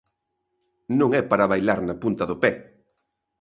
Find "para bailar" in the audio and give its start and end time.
1.31-1.79